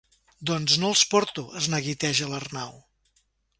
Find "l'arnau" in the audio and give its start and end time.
2.35-2.75